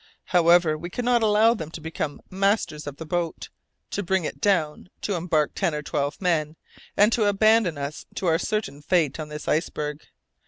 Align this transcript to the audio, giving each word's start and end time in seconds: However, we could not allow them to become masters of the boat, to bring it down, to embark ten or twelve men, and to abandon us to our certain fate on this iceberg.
However, 0.29 0.79
we 0.79 0.89
could 0.89 1.05
not 1.05 1.21
allow 1.21 1.53
them 1.53 1.69
to 1.69 1.79
become 1.79 2.23
masters 2.31 2.87
of 2.87 2.97
the 2.97 3.05
boat, 3.05 3.49
to 3.91 4.01
bring 4.01 4.25
it 4.25 4.41
down, 4.41 4.89
to 5.01 5.13
embark 5.13 5.51
ten 5.53 5.75
or 5.75 5.83
twelve 5.83 6.19
men, 6.19 6.55
and 6.97 7.11
to 7.13 7.25
abandon 7.27 7.77
us 7.77 8.07
to 8.15 8.25
our 8.25 8.39
certain 8.39 8.81
fate 8.81 9.19
on 9.19 9.29
this 9.29 9.47
iceberg. 9.47 10.07